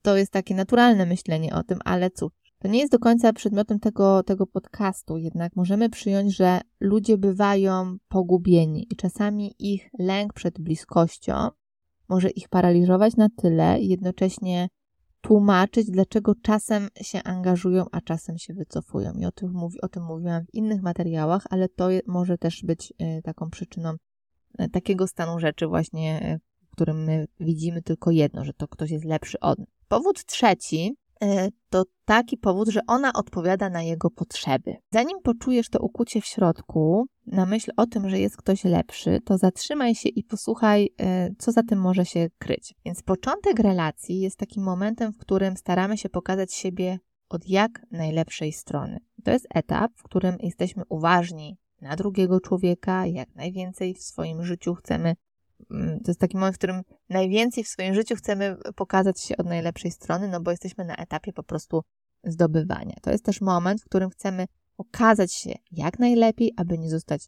to 0.03 0.17
jest 0.17 0.33
takie 0.33 0.55
naturalne 0.55 1.07
myślenie 1.07 1.55
o 1.55 1.63
tym, 1.63 1.79
ale 1.85 2.11
cóż, 2.11 2.33
to 2.59 2.69
nie 2.69 2.79
jest 2.79 2.93
do 2.93 2.99
końca 2.99 3.33
przedmiotem 3.33 3.81
tego, 3.81 4.23
tego 4.23 4.47
podcastu, 4.47 5.17
jednak 5.17 5.57
możemy 5.57 5.91
przyjąć, 5.91 6.37
że 6.37 6.61
ludzie 6.81 7.19
bywają 7.19 7.97
pogubieni 8.09 8.87
i 8.91 8.97
czasami 8.97 9.55
ich 9.59 9.91
lęk 9.99 10.33
przed 10.33 10.61
bliskością 10.61 11.49
może 12.09 12.31
ich 12.31 12.49
paraliżować 12.49 13.17
na 13.17 13.29
tyle 13.37 13.81
jednocześnie 13.81 14.69
tłumaczyć, 15.21 15.91
dlaczego 15.91 16.35
czasem 16.43 16.89
się 17.03 17.23
angażują, 17.23 17.85
a 17.93 18.01
czasem 18.01 18.39
się 18.39 18.55
wycofują. 18.55 19.13
I 19.13 19.25
o 19.25 19.33
tym, 19.33 19.53
mówi, 19.53 19.81
o 19.81 19.89
tym 19.89 20.05
mówiłam 20.05 20.45
w 20.45 20.55
innych 20.55 20.83
materiałach, 20.83 21.45
ale 21.51 21.69
to 21.69 21.89
może 22.07 22.39
też 22.39 22.63
być 22.65 22.93
e, 22.99 23.23
taką 23.23 23.51
przyczyną 23.51 23.95
e, 24.59 24.69
takiego 24.69 25.07
stanu 25.07 25.39
rzeczy 25.39 25.67
właśnie, 25.67 26.21
e, 26.23 26.39
w 26.67 26.71
którym 26.71 27.05
my 27.05 27.27
widzimy 27.41 27.83
tylko 27.83 28.11
jedno, 28.11 28.45
że 28.45 28.53
to 28.53 28.69
ktoś 28.69 28.91
jest 28.91 29.05
lepszy 29.05 29.41
od. 29.41 29.59
Powód 29.89 30.25
trzeci 30.25 30.97
to 31.71 31.85
taki 32.05 32.37
powód, 32.37 32.69
że 32.69 32.81
ona 32.87 33.13
odpowiada 33.13 33.71
na 33.71 33.83
jego 33.83 34.11
potrzeby. 34.11 34.77
Zanim 34.93 35.19
poczujesz 35.23 35.69
to 35.69 35.79
ukucie 35.79 36.21
w 36.21 36.27
środku, 36.27 37.07
na 37.27 37.47
myśl 37.47 37.71
o 37.77 37.87
tym, 37.87 38.11
że 38.11 38.19
jest 38.19 38.37
ktoś 38.37 38.65
lepszy, 38.65 39.21
to 39.25 39.39
zatrzymaj 39.39 39.95
się 39.95 40.09
i 40.09 40.25
posłuchaj, 40.25 40.89
e, 41.01 41.31
co 41.39 41.53
za 41.53 41.63
tym 41.63 41.81
może 41.81 42.05
się 42.05 42.29
kryć. 42.39 42.75
Więc 42.85 43.03
początek 43.03 43.59
relacji 43.59 44.21
jest 44.21 44.37
takim 44.37 44.63
momentem, 44.63 45.13
w 45.13 45.19
którym 45.19 45.57
staramy 45.57 45.99
się 45.99 46.09
pokazać 46.09 46.55
siebie 46.55 46.99
od 47.29 47.49
jak 47.49 47.87
najlepszej 47.91 48.53
strony. 48.53 48.99
To 49.25 49.31
jest 49.31 49.47
etap, 49.55 49.93
w 49.97 50.03
którym 50.03 50.37
jesteśmy 50.41 50.83
uważni 50.89 51.57
na 51.81 51.97
drugiego 51.97 52.41
człowieka, 52.41 53.07
jak 53.07 53.35
najwięcej 53.35 53.95
w 53.95 54.03
swoim 54.03 54.45
życiu 54.45 54.75
chcemy. 54.75 55.15
Mm, 55.71 56.01
to 56.01 56.11
jest 56.11 56.21
taki 56.21 56.37
moment, 56.37 56.55
w 56.55 56.59
którym 56.59 56.83
najwięcej 57.09 57.65
w 57.65 57.69
swoim 57.69 57.95
życiu 57.95 58.17
chcemy 58.17 58.57
pokazać 58.77 59.21
się 59.21 59.37
od 59.37 59.47
najlepszej 59.47 59.91
strony, 59.91 60.29
no 60.29 60.41
bo 60.41 60.51
jesteśmy 60.51 60.85
na 60.85 60.97
etapie 60.97 61.33
po 61.33 61.43
prostu 61.43 61.83
zdobywania. 62.25 62.95
To 63.03 63.11
jest 63.11 63.25
też 63.25 63.41
moment, 63.41 63.81
w 63.81 63.85
którym 63.85 64.11
chcemy 64.11 64.47
okazać 64.79 65.35
się 65.35 65.55
jak 65.71 65.99
najlepiej, 65.99 66.53
aby 66.57 66.79
nie 66.79 66.91
zostać 66.91 67.27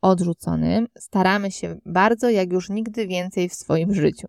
odrzuconym. 0.00 0.86
Staramy 0.98 1.50
się 1.50 1.80
bardzo, 1.86 2.30
jak 2.30 2.52
już 2.52 2.70
nigdy 2.70 3.06
więcej 3.06 3.48
w 3.48 3.54
swoim 3.54 3.94
życiu. 3.94 4.26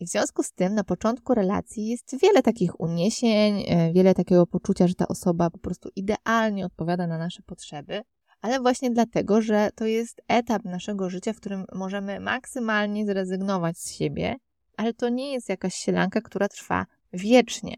I 0.00 0.06
w 0.06 0.08
związku 0.08 0.42
z 0.42 0.52
tym 0.52 0.74
na 0.74 0.84
początku 0.84 1.34
relacji 1.34 1.86
jest 1.86 2.16
wiele 2.22 2.42
takich 2.42 2.80
uniesień, 2.80 3.64
e, 3.68 3.92
wiele 3.92 4.14
takiego 4.14 4.46
poczucia, 4.46 4.88
że 4.88 4.94
ta 4.94 5.08
osoba 5.08 5.50
po 5.50 5.58
prostu 5.58 5.88
idealnie 5.96 6.66
odpowiada 6.66 7.06
na 7.06 7.18
nasze 7.18 7.42
potrzeby, 7.42 8.02
ale 8.44 8.60
właśnie 8.60 8.90
dlatego, 8.90 9.42
że 9.42 9.70
to 9.74 9.86
jest 9.86 10.22
etap 10.28 10.64
naszego 10.64 11.10
życia, 11.10 11.32
w 11.32 11.36
którym 11.36 11.64
możemy 11.72 12.20
maksymalnie 12.20 13.06
zrezygnować 13.06 13.78
z 13.78 13.92
siebie, 13.92 14.36
ale 14.76 14.94
to 14.94 15.08
nie 15.08 15.32
jest 15.32 15.48
jakaś 15.48 15.74
sielanka, 15.74 16.20
która 16.20 16.48
trwa 16.48 16.86
wiecznie. 17.12 17.74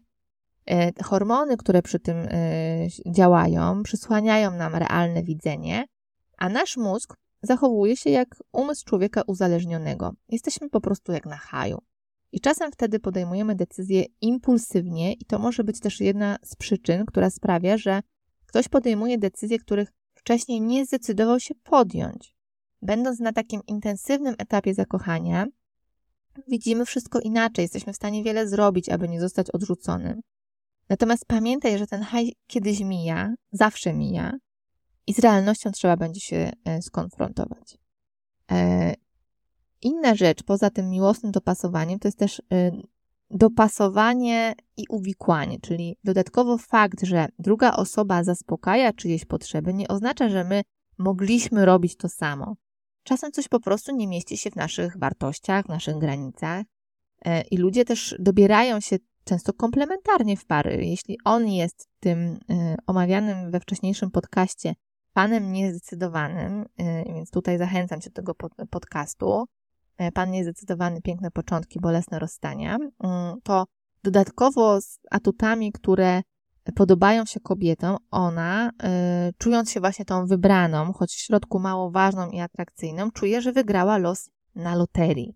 E, 0.65 1.03
hormony, 1.03 1.57
które 1.57 1.81
przy 1.81 1.99
tym 1.99 2.17
e, 2.17 2.31
działają, 3.11 3.83
przysłaniają 3.83 4.51
nam 4.51 4.75
realne 4.75 5.23
widzenie, 5.23 5.85
a 6.37 6.49
nasz 6.49 6.77
mózg 6.77 7.13
zachowuje 7.41 7.97
się 7.97 8.09
jak 8.09 8.35
umysł 8.51 8.85
człowieka 8.85 9.21
uzależnionego. 9.27 10.13
Jesteśmy 10.29 10.69
po 10.69 10.81
prostu 10.81 11.11
jak 11.11 11.25
na 11.25 11.37
haju. 11.37 11.77
I 12.31 12.39
czasem 12.39 12.71
wtedy 12.71 12.99
podejmujemy 12.99 13.55
decyzje 13.55 14.05
impulsywnie, 14.21 15.13
i 15.13 15.25
to 15.25 15.39
może 15.39 15.63
być 15.63 15.79
też 15.79 15.99
jedna 15.99 16.37
z 16.43 16.55
przyczyn, 16.55 17.05
która 17.05 17.29
sprawia, 17.29 17.77
że 17.77 18.01
ktoś 18.45 18.67
podejmuje 18.67 19.17
decyzje, 19.17 19.59
których 19.59 19.91
wcześniej 20.27 20.61
nie 20.61 20.85
zdecydował 20.85 21.39
się 21.39 21.55
podjąć. 21.55 22.33
Będąc 22.81 23.19
na 23.19 23.33
takim 23.33 23.61
intensywnym 23.67 24.35
etapie 24.37 24.73
zakochania, 24.73 25.45
widzimy 26.47 26.85
wszystko 26.85 27.19
inaczej, 27.19 27.63
jesteśmy 27.63 27.93
w 27.93 27.95
stanie 27.95 28.23
wiele 28.23 28.47
zrobić, 28.47 28.89
aby 28.89 29.09
nie 29.09 29.19
zostać 29.19 29.51
odrzuconym. 29.51 30.21
Natomiast 30.89 31.25
pamiętaj, 31.25 31.77
że 31.77 31.87
ten 31.87 32.01
haj 32.01 32.33
kiedyś 32.47 32.79
mija, 32.79 33.33
zawsze 33.51 33.93
mija 33.93 34.33
i 35.07 35.13
z 35.13 35.19
realnością 35.19 35.71
trzeba 35.71 35.97
będzie 35.97 36.19
się 36.19 36.51
e, 36.65 36.81
skonfrontować. 36.81 37.77
E, 38.51 38.93
inna 39.81 40.15
rzecz, 40.15 40.43
poza 40.43 40.69
tym 40.69 40.89
miłosnym 40.89 41.31
dopasowaniem, 41.31 41.99
to 41.99 42.07
jest 42.07 42.19
też 42.19 42.41
e, 42.51 42.71
dopasowanie 43.29 44.55
i 44.77 44.83
uwikłanie, 44.89 45.59
czyli 45.59 45.97
dodatkowo 46.03 46.57
fakt, 46.57 47.03
że 47.03 47.27
druga 47.39 47.71
osoba 47.71 48.23
zaspokaja 48.23 48.93
czyjeś 48.93 49.25
potrzeby, 49.25 49.73
nie 49.73 49.87
oznacza, 49.87 50.29
że 50.29 50.43
my 50.43 50.61
mogliśmy 50.97 51.65
robić 51.65 51.97
to 51.97 52.09
samo. 52.09 52.55
Czasem 53.03 53.31
coś 53.31 53.47
po 53.47 53.59
prostu 53.59 53.95
nie 53.95 54.07
mieści 54.07 54.37
się 54.37 54.51
w 54.51 54.55
naszych 54.55 54.97
wartościach, 54.97 55.65
w 55.65 55.69
naszych 55.69 55.97
granicach. 55.97 56.65
I 57.51 57.57
ludzie 57.57 57.85
też 57.85 58.15
dobierają 58.19 58.79
się 58.79 58.97
często 59.23 59.53
komplementarnie 59.53 60.37
w 60.37 60.45
pary. 60.45 60.85
Jeśli 60.85 61.17
on 61.25 61.47
jest 61.47 61.89
tym 61.99 62.19
y, 62.19 62.37
omawianym 62.87 63.51
we 63.51 63.59
wcześniejszym 63.59 64.11
podcaście 64.11 64.73
panem 65.13 65.51
niezdecydowanym, 65.51 66.61
y, 66.61 66.65
więc 67.13 67.31
tutaj 67.31 67.57
zachęcam 67.57 68.01
cię 68.01 68.09
do 68.09 68.13
tego 68.13 68.35
pod, 68.35 68.53
podcastu, 68.69 69.45
pan 70.13 70.31
niezdecydowany, 70.31 71.01
piękne 71.01 71.31
początki, 71.31 71.79
bolesne 71.79 72.19
rozstania, 72.19 72.77
to 73.43 73.65
dodatkowo 74.03 74.81
z 74.81 74.99
atutami, 75.11 75.71
które 75.71 76.21
podobają 76.75 77.25
się 77.25 77.39
kobietom, 77.39 77.97
ona, 78.11 78.71
czując 79.37 79.71
się 79.71 79.79
właśnie 79.79 80.05
tą 80.05 80.25
wybraną, 80.25 80.93
choć 80.93 81.13
w 81.13 81.19
środku 81.19 81.59
mało 81.59 81.91
ważną 81.91 82.29
i 82.29 82.39
atrakcyjną, 82.39 83.11
czuje, 83.11 83.41
że 83.41 83.51
wygrała 83.51 83.97
los 83.97 84.29
na 84.55 84.75
loterii. 84.75 85.35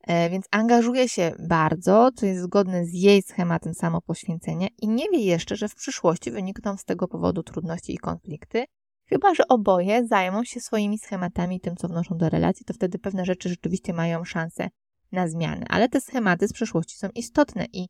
E, 0.00 0.30
więc 0.30 0.46
angażuje 0.50 1.08
się 1.08 1.32
bardzo, 1.48 2.10
co 2.16 2.26
jest 2.26 2.42
zgodne 2.42 2.84
z 2.84 2.92
jej 2.92 3.22
schematem 3.22 3.74
samopoświęcenia 3.74 4.68
i 4.78 4.88
nie 4.88 5.04
wie 5.12 5.24
jeszcze, 5.24 5.56
że 5.56 5.68
w 5.68 5.74
przyszłości 5.74 6.30
wynikną 6.30 6.76
z 6.76 6.84
tego 6.84 7.08
powodu 7.08 7.42
trudności 7.42 7.94
i 7.94 7.98
konflikty, 7.98 8.64
chyba 9.10 9.34
że 9.34 9.48
oboje 9.48 10.06
zajmą 10.06 10.44
się 10.44 10.60
swoimi 10.60 10.98
schematami 10.98 11.60
tym, 11.60 11.76
co 11.76 11.88
wnoszą 11.88 12.16
do 12.16 12.28
relacji, 12.28 12.66
to 12.66 12.74
wtedy 12.74 12.98
pewne 12.98 13.24
rzeczy 13.24 13.48
rzeczywiście 13.48 13.92
mają 13.92 14.24
szansę 14.24 14.68
na 15.12 15.28
zmianę. 15.28 15.66
Ale 15.68 15.88
te 15.88 16.00
schematy 16.00 16.48
z 16.48 16.52
przeszłości 16.52 16.96
są 16.96 17.08
istotne 17.14 17.66
i 17.72 17.88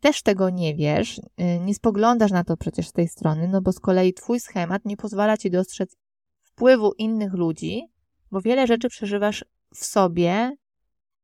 też 0.00 0.22
tego 0.22 0.50
nie 0.50 0.74
wiesz, 0.74 1.18
y, 1.18 1.60
nie 1.60 1.74
spoglądasz 1.74 2.30
na 2.30 2.44
to 2.44 2.56
przecież 2.56 2.88
z 2.88 2.92
tej 2.92 3.08
strony, 3.08 3.48
no 3.48 3.62
bo 3.62 3.72
z 3.72 3.80
kolei 3.80 4.14
twój 4.14 4.40
schemat 4.40 4.84
nie 4.84 4.96
pozwala 4.96 5.36
ci 5.36 5.50
dostrzec 5.50 5.96
wpływu 6.40 6.92
innych 6.92 7.32
ludzi, 7.32 7.82
bo 8.30 8.40
wiele 8.40 8.66
rzeczy 8.66 8.88
przeżywasz 8.88 9.44
w 9.74 9.84
sobie, 9.84 10.56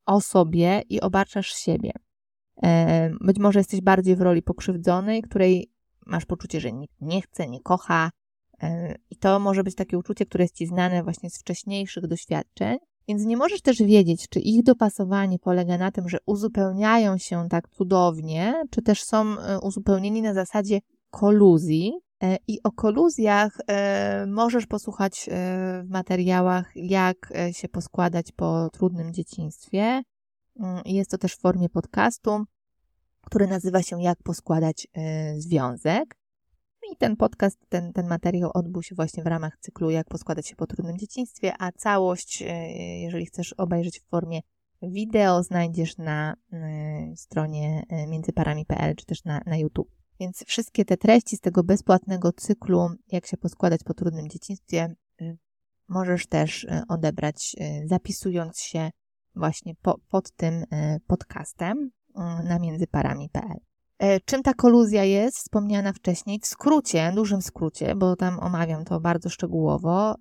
o 0.07 0.21
sobie 0.21 0.83
i 0.89 1.01
obarczasz 1.01 1.55
siebie. 1.55 1.93
E, 2.63 3.11
być 3.21 3.39
może 3.39 3.61
jesteś 3.61 3.81
bardziej 3.81 4.17
w 4.17 4.21
roli 4.21 4.43
pokrzywdzonej, 4.43 5.23
której 5.23 5.71
masz 6.07 6.27
poczucie, 6.27 6.61
że 6.61 6.73
nikt 6.73 6.95
nie 7.01 7.23
chce, 7.23 7.49
nie 7.49 7.61
kocha. 7.61 8.11
I 9.11 9.17
to 9.17 9.39
może 9.39 9.65
być 9.65 9.75
takie 9.75 9.99
uczucie, 9.99 10.27
które 10.27 10.45
jest 10.45 10.55
ci 10.55 10.67
znane 10.67 11.03
właśnie 11.03 11.31
z 11.31 11.39
wcześniejszych 11.39 12.07
doświadczeń. 12.07 12.79
Więc 13.09 13.25
nie 13.25 13.37
możesz 13.37 13.63
też 13.63 13.79
wiedzieć, 13.83 14.29
czy 14.29 14.41
ich 14.41 14.63
dopasowanie 14.63 15.39
polega 15.39 15.79
na 15.79 15.91
tym, 15.91 16.09
że 16.09 16.19
uzupełniają 16.27 17.19
się 17.19 17.49
tak 17.49 17.69
cudownie, 17.69 18.63
czy 18.71 18.83
też 18.83 19.03
są 19.03 19.39
e, 19.39 19.61
uzupełnieni 19.61 20.23
na 20.23 20.35
zasadzie 20.35 20.81
koluzji, 21.11 21.93
E, 22.23 22.39
I 22.49 22.63
o 22.63 22.73
koluzjach 22.73 23.59
e, 23.67 24.27
możesz 24.27 24.67
posłuchać 24.67 25.29
w 25.85 25.89
materiałach, 25.91 26.73
jak 26.75 27.33
się 27.53 27.69
poskładać 27.69 28.33
po 28.33 28.69
trudnym 28.73 29.13
dzieciństwie. 29.13 30.03
Mm, 30.61 30.83
jest 30.85 31.11
to 31.11 31.19
też 31.19 31.35
w 31.35 31.41
formie 31.41 31.69
podcastu, 31.69 32.45
który 33.27 33.47
nazywa 33.47 33.83
się 33.83 34.03
Jak 34.03 34.23
poskładać 34.23 34.89
związek. 35.39 36.20
I 36.93 36.97
ten 36.97 37.17
podcast, 37.17 37.59
ten, 37.69 37.93
ten 37.93 38.09
materiał 38.09 38.51
odbył 38.55 38.83
się 38.83 38.95
właśnie 38.95 39.23
w 39.23 39.27
ramach 39.27 39.59
cyklu 39.61 39.91
Jak 39.91 40.09
poskładać 40.09 40.49
się 40.49 40.57
po 40.57 40.67
trudnym 40.67 40.99
dzieciństwie, 40.99 41.53
a 41.59 41.73
całość, 41.73 42.45
jeżeli 43.03 43.27
chcesz 43.27 43.53
obejrzeć 43.53 44.01
w 44.01 44.09
formie 44.09 44.41
wideo, 44.83 45.43
znajdziesz 45.43 45.99
na 45.99 46.35
stronie 47.17 47.83
międzyparami.pl 48.09 48.97
czy 48.97 49.07
też 49.07 49.25
na, 49.25 49.41
na 49.47 49.57
YouTube. 49.57 49.91
Więc 50.21 50.45
wszystkie 50.47 50.85
te 50.85 50.97
treści 50.97 51.37
z 51.37 51.41
tego 51.41 51.65
bezpłatnego 51.65 52.33
cyklu, 52.33 52.89
jak 53.13 53.27
się 53.27 53.37
poskładać 53.37 53.81
po 53.85 53.95
trudnym 53.95 54.29
dzieciństwie, 54.29 54.95
możesz 55.89 56.27
też 56.27 56.67
odebrać, 56.89 57.57
zapisując 57.85 58.59
się 58.59 58.91
właśnie 59.35 59.75
po, 59.83 59.99
pod 60.09 60.31
tym 60.33 60.65
podcastem 61.07 61.91
na 62.45 62.59
międzyparami.pl. 62.59 63.70
E, 64.01 64.21
czym 64.21 64.43
ta 64.43 64.55
koluzja 64.55 65.05
jest, 65.05 65.39
wspomniana 65.39 65.93
wcześniej, 65.93 66.41
w 66.43 66.47
skrócie, 66.47 67.13
dużym 67.15 67.43
skrócie, 67.43 67.95
bo 67.95 68.17
tam 68.17 68.39
omawiam 68.39 68.85
to 68.85 69.01
bardzo 69.01 69.29
szczegółowo, 69.29 70.15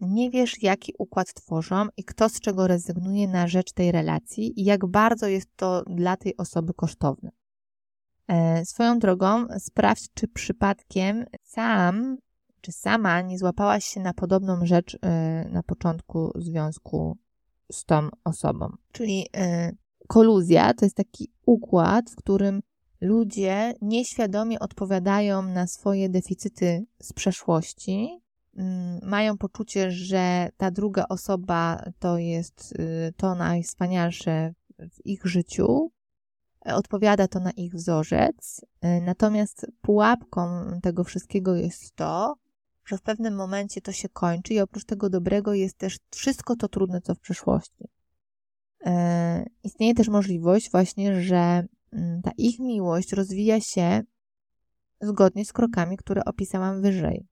nie 0.00 0.30
wiesz, 0.30 0.62
jaki 0.62 0.92
układ 0.98 1.34
tworzą 1.34 1.86
i 1.96 2.04
kto 2.04 2.28
z 2.28 2.40
czego 2.40 2.66
rezygnuje 2.66 3.28
na 3.28 3.48
rzecz 3.48 3.72
tej 3.72 3.92
relacji 3.92 4.60
i 4.60 4.64
jak 4.64 4.86
bardzo 4.86 5.26
jest 5.26 5.48
to 5.56 5.82
dla 5.86 6.16
tej 6.16 6.36
osoby 6.36 6.74
kosztowne. 6.74 7.30
E, 8.28 8.64
swoją 8.64 8.98
drogą 8.98 9.46
sprawdź, 9.58 10.08
czy 10.14 10.28
przypadkiem 10.28 11.24
sam 11.42 12.16
czy 12.60 12.72
sama 12.72 13.20
nie 13.20 13.38
złapałaś 13.38 13.84
się 13.84 14.00
na 14.00 14.14
podobną 14.14 14.66
rzecz 14.66 14.98
na 15.50 15.62
początku 15.62 16.32
związku 16.34 17.16
z 17.72 17.84
tą 17.84 18.08
osobą. 18.24 18.72
Czyli 18.92 19.26
koluzja 20.08 20.74
to 20.74 20.84
jest 20.84 20.96
taki 20.96 21.30
układ, 21.46 22.10
w 22.10 22.16
którym 22.16 22.60
ludzie 23.00 23.74
nieświadomie 23.82 24.58
odpowiadają 24.58 25.42
na 25.42 25.66
swoje 25.66 26.08
deficyty 26.08 26.86
z 27.02 27.12
przeszłości, 27.12 28.20
mm, 28.56 29.00
mają 29.02 29.38
poczucie, 29.38 29.90
że 29.90 30.48
ta 30.56 30.70
druga 30.70 31.04
osoba 31.08 31.82
to 31.98 32.18
jest 32.18 32.72
y, 32.72 33.12
to 33.16 33.34
najwspanialsze 33.34 34.54
w 34.78 35.06
ich 35.06 35.24
życiu, 35.24 35.90
odpowiada 36.64 37.28
to 37.28 37.40
na 37.40 37.50
ich 37.50 37.74
wzorzec. 37.74 38.60
Natomiast 39.02 39.66
pułapką 39.80 40.48
tego 40.82 41.04
wszystkiego 41.04 41.54
jest 41.54 41.96
to, 41.96 42.34
że 42.84 42.98
w 42.98 43.02
pewnym 43.02 43.34
momencie 43.34 43.80
to 43.80 43.92
się 43.92 44.08
kończy 44.08 44.54
i 44.54 44.60
oprócz 44.60 44.84
tego 44.84 45.10
dobrego 45.10 45.54
jest 45.54 45.78
też 45.78 45.98
wszystko 46.10 46.56
to 46.56 46.68
trudne, 46.68 47.00
co 47.00 47.14
w 47.14 47.20
przeszłości. 47.20 47.84
E, 48.86 49.44
istnieje 49.62 49.94
też 49.94 50.08
możliwość 50.08 50.70
właśnie, 50.70 51.22
że 51.22 51.66
ta 52.22 52.30
ich 52.36 52.58
miłość 52.58 53.12
rozwija 53.12 53.60
się 53.60 54.02
zgodnie 55.00 55.44
z 55.44 55.52
krokami, 55.52 55.96
które 55.96 56.24
opisałam 56.24 56.82
wyżej. 56.82 57.26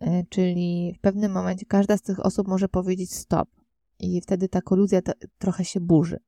E, 0.00 0.24
czyli 0.28 0.94
w 0.98 1.00
pewnym 1.00 1.32
momencie 1.32 1.66
każda 1.66 1.96
z 1.96 2.02
tych 2.02 2.26
osób 2.26 2.48
może 2.48 2.68
powiedzieć 2.68 3.14
stop 3.14 3.48
i 3.98 4.20
wtedy 4.20 4.48
ta 4.48 4.60
koluzja 4.60 5.02
to, 5.02 5.12
trochę 5.38 5.64
się 5.64 5.80
burzy. 5.80 6.18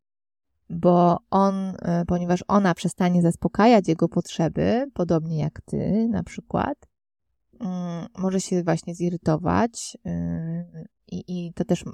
Bo 0.70 1.18
on, 1.30 1.54
e, 1.54 2.04
ponieważ 2.06 2.44
ona 2.48 2.74
przestanie 2.74 3.22
zaspokajać 3.22 3.88
jego 3.88 4.08
potrzeby, 4.08 4.86
podobnie 4.94 5.38
jak 5.38 5.60
ty 5.60 6.08
na 6.08 6.22
przykład, 6.22 6.78
Mm, 6.78 6.93
może 8.18 8.40
się 8.40 8.62
właśnie 8.62 8.94
zirytować 8.94 9.96
yy, 10.04 10.84
i, 11.06 11.24
i 11.28 11.52
to 11.52 11.64
też 11.64 11.84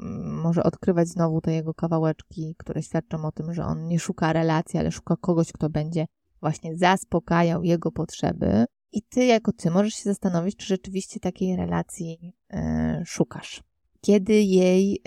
może 0.42 0.62
odkrywać 0.62 1.08
znowu 1.08 1.40
te 1.40 1.52
jego 1.52 1.74
kawałeczki, 1.74 2.54
które 2.58 2.82
świadczą 2.82 3.24
o 3.24 3.32
tym, 3.32 3.54
że 3.54 3.64
on 3.64 3.86
nie 3.86 3.98
szuka 3.98 4.32
relacji, 4.32 4.78
ale 4.80 4.90
szuka 4.90 5.16
kogoś, 5.16 5.52
kto 5.52 5.70
będzie 5.70 6.06
właśnie 6.40 6.76
zaspokajał 6.76 7.62
jego 7.62 7.92
potrzeby. 7.92 8.64
I 8.92 9.02
ty, 9.02 9.24
jako 9.24 9.52
ty, 9.52 9.70
możesz 9.70 9.94
się 9.94 10.02
zastanowić, 10.04 10.56
czy 10.56 10.66
rzeczywiście 10.66 11.20
takiej 11.20 11.56
relacji 11.56 12.34
yy, 12.52 12.60
szukasz. 13.06 13.62
Kiedy 14.00 14.42
jej 14.42 15.02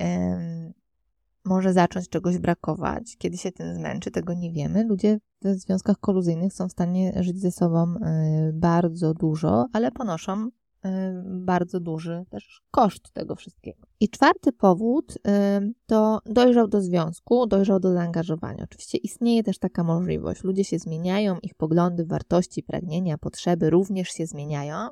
może 1.46 1.74
zacząć 1.74 2.10
czegoś 2.10 2.38
brakować, 2.38 3.18
kiedy 3.18 3.38
się 3.38 3.52
tym 3.52 3.76
zmęczy, 3.76 4.12
tego 4.12 4.34
nie 4.34 4.52
wiemy. 4.52 4.84
Ludzie 4.84 5.20
w 5.42 5.48
związkach 5.48 6.00
koluzyjnych 6.00 6.54
są 6.54 6.68
w 6.68 6.72
stanie 6.72 7.14
żyć 7.24 7.40
ze 7.40 7.52
sobą 7.52 7.96
y, 7.96 8.54
bardzo 8.54 9.14
dużo, 9.14 9.68
ale 9.74 9.92
ponoszą 9.92 10.48
y, 10.48 10.90
bardzo 11.26 11.80
duży 11.80 12.26
też 12.30 12.62
koszt 12.72 13.12
tego 13.12 13.36
wszystkiego. 13.36 13.84
I 14.00 14.10
czwarty 14.10 14.52
powód 14.52 15.12
y, 15.12 15.20
to 15.86 16.20
dojrzał 16.26 16.68
do 16.68 16.82
związku, 16.82 17.48
dojrzał 17.48 17.80
do 17.80 17.94
zaangażowania. 17.94 18.64
Oczywiście 18.64 18.98
istnieje 18.98 19.44
też 19.44 19.60
taka 19.60 19.84
możliwość. 19.84 20.44
Ludzie 20.44 20.64
się 20.64 20.80
zmieniają, 20.80 21.38
ich 21.40 21.56
poglądy, 21.56 22.06
wartości, 22.06 22.64
pragnienia, 22.64 23.18
potrzeby 23.18 23.70
również 23.70 24.10
się 24.10 24.26
zmieniają. 24.26 24.88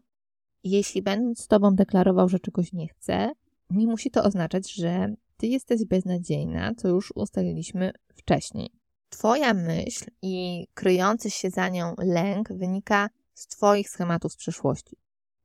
Jeśli 0.63 1.01
będąc 1.01 1.39
z 1.39 1.47
Tobą 1.47 1.75
deklarował, 1.75 2.29
że 2.29 2.39
czegoś 2.39 2.73
nie 2.73 2.87
chce, 2.87 3.31
nie 3.69 3.87
musi 3.87 4.11
to 4.11 4.23
oznaczać, 4.23 4.73
że 4.73 5.15
ty 5.41 5.47
jesteś 5.47 5.85
beznadziejna, 5.85 6.71
co 6.77 6.87
już 6.87 7.13
ustaliliśmy 7.15 7.91
wcześniej. 8.15 8.69
Twoja 9.09 9.53
myśl 9.53 10.05
i 10.21 10.67
kryjący 10.73 11.29
się 11.29 11.49
za 11.49 11.69
nią 11.69 11.95
lęk 11.97 12.53
wynika 12.53 13.09
z 13.33 13.47
Twoich 13.47 13.89
schematów 13.89 14.33
z 14.33 14.35
przeszłości. 14.35 14.97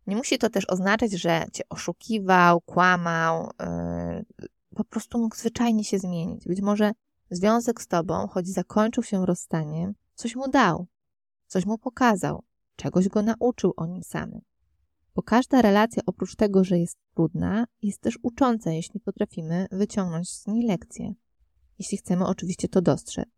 Nie 0.06 0.16
musi 0.16 0.38
to 0.38 0.50
też 0.50 0.70
oznaczać, 0.70 1.12
że 1.12 1.44
Cię 1.52 1.62
oszukiwał, 1.68 2.60
kłamał, 2.60 3.50
yy, 4.40 4.48
po 4.74 4.84
prostu 4.84 5.18
mógł 5.18 5.36
zwyczajnie 5.36 5.84
się 5.84 5.98
zmienić. 5.98 6.44
Być 6.44 6.60
może 6.60 6.92
związek 7.30 7.82
z 7.82 7.86
Tobą, 7.86 8.26
choć 8.28 8.48
zakończył 8.48 9.02
się 9.02 9.26
rozstaniem, 9.26 9.94
coś 10.14 10.36
mu 10.36 10.48
dał, 10.48 10.86
coś 11.46 11.66
mu 11.66 11.78
pokazał, 11.78 12.42
czegoś 12.76 13.08
go 13.08 13.22
nauczył 13.22 13.72
o 13.76 13.86
nim 13.86 14.02
samym. 14.02 14.40
Bo 15.16 15.22
każda 15.22 15.62
relacja, 15.62 16.02
oprócz 16.06 16.36
tego, 16.36 16.64
że 16.64 16.78
jest 16.78 16.98
trudna, 17.14 17.66
jest 17.82 18.00
też 18.00 18.18
ucząca, 18.22 18.70
jeśli 18.70 19.00
potrafimy 19.00 19.66
wyciągnąć 19.72 20.30
z 20.30 20.46
niej 20.46 20.66
lekcje. 20.66 21.14
Jeśli 21.78 21.98
chcemy 21.98 22.26
oczywiście 22.26 22.68
to 22.68 22.82
dostrzec. 22.82 23.28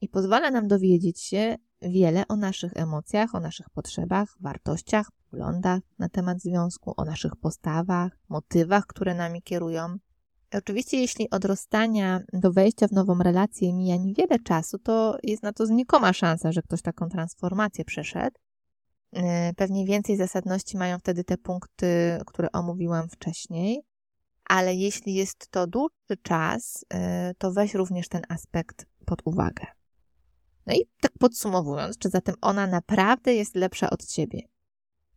I 0.00 0.08
pozwala 0.08 0.50
nam 0.50 0.68
dowiedzieć 0.68 1.20
się 1.20 1.56
wiele 1.82 2.28
o 2.28 2.36
naszych 2.36 2.72
emocjach, 2.74 3.34
o 3.34 3.40
naszych 3.40 3.70
potrzebach, 3.70 4.36
wartościach, 4.40 5.10
poglądach 5.30 5.80
na 5.98 6.08
temat 6.08 6.40
związku, 6.40 6.94
o 6.96 7.04
naszych 7.04 7.36
postawach, 7.36 8.18
motywach, 8.28 8.86
które 8.86 9.14
nami 9.14 9.42
kierują. 9.42 9.96
Oczywiście, 10.54 10.96
jeśli 10.96 11.30
od 11.30 11.44
rozstania 11.44 12.20
do 12.32 12.52
wejścia 12.52 12.88
w 12.88 12.92
nową 12.92 13.18
relację 13.18 13.72
mija 13.72 13.96
niewiele 13.96 14.38
czasu, 14.38 14.78
to 14.78 15.18
jest 15.22 15.42
na 15.42 15.52
to 15.52 15.66
znikoma 15.66 16.12
szansa, 16.12 16.52
że 16.52 16.62
ktoś 16.62 16.82
taką 16.82 17.08
transformację 17.08 17.84
przeszedł. 17.84 18.36
Y, 19.16 19.54
pewnie 19.56 19.86
więcej 19.86 20.16
zasadności 20.16 20.76
mają 20.76 20.98
wtedy 20.98 21.24
te 21.24 21.38
punkty, 21.38 22.18
które 22.26 22.52
omówiłam 22.52 23.08
wcześniej, 23.08 23.82
ale 24.44 24.74
jeśli 24.74 25.14
jest 25.14 25.48
to 25.50 25.66
dłuższy 25.66 26.16
czas, 26.22 26.84
y, 27.30 27.34
to 27.38 27.52
weź 27.52 27.74
również 27.74 28.08
ten 28.08 28.22
aspekt 28.28 28.86
pod 29.06 29.22
uwagę. 29.24 29.66
No 30.66 30.74
i 30.74 30.86
tak 31.00 31.12
podsumowując, 31.18 31.98
czy 31.98 32.08
zatem 32.08 32.34
ona 32.40 32.66
naprawdę 32.66 33.34
jest 33.34 33.54
lepsza 33.54 33.90
od 33.90 34.06
ciebie? 34.06 34.40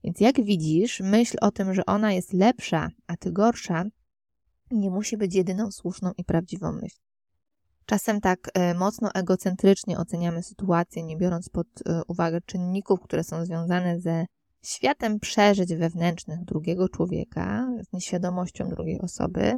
Więc 0.04 0.20
jak 0.20 0.44
widzisz, 0.44 1.00
myśl 1.00 1.38
o 1.42 1.52
tym, 1.52 1.74
że 1.74 1.86
ona 1.86 2.14
jest 2.14 2.34
lepsza, 2.34 2.90
a 3.08 3.18
ty 3.18 3.32
gorsza, 3.32 3.86
nie 4.72 4.90
musi 4.90 5.18
być 5.18 5.36
jedyną 5.36 5.72
słuszną 5.72 6.12
i 6.18 6.24
prawdziwą 6.24 6.72
myślą. 6.72 7.05
Czasem 7.86 8.22
tak 8.22 8.52
e, 8.54 8.74
mocno 8.74 9.10
egocentrycznie 9.14 9.98
oceniamy 9.98 10.44
sytuację, 10.44 11.04
nie 11.04 11.18
biorąc 11.18 11.50
pod 11.50 11.68
e, 11.68 12.02
uwagę 12.08 12.42
czynników, 12.42 13.02
które 13.02 13.24
są 13.24 13.46
związane 13.46 14.00
ze 14.00 14.26
światem 14.64 15.20
przeżyć 15.20 15.76
wewnętrznych 15.76 16.46
drugiego 16.46 16.90
człowieka, 16.90 17.68
z 17.90 17.94
nieświadomością 17.94 18.70
drugiej 18.70 19.02
osoby. 19.02 19.56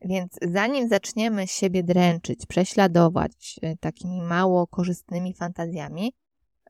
Więc 0.00 0.32
zanim 0.42 0.88
zaczniemy 0.88 1.46
siebie 1.46 1.82
dręczyć, 1.82 2.46
prześladować 2.46 3.60
e, 3.62 3.76
takimi 3.76 4.22
mało 4.22 4.66
korzystnymi 4.66 5.34
fantazjami, 5.34 6.12